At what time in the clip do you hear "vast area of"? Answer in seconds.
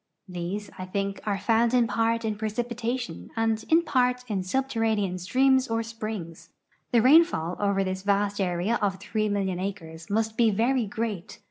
8.01-8.95